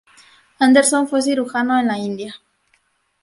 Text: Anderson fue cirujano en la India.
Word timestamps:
Anderson 0.57 1.07
fue 1.07 1.21
cirujano 1.21 1.79
en 1.79 1.85
la 1.85 1.95
India. 1.99 2.33